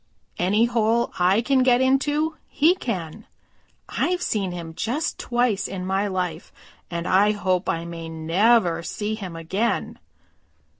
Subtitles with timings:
[0.39, 3.27] Any hole I can get into he can.
[3.87, 6.51] I've seen him just twice in my life,
[6.89, 9.99] and I hope I may never see him again."